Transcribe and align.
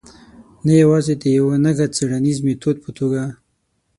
نه 0.65 0.73
یوازې 0.83 1.13
د 1.21 1.23
یوه 1.37 1.55
نګه 1.65 1.87
څېړنیز 1.95 2.37
میتود 2.45 2.77
په 2.85 2.89
توګه. 2.97 3.23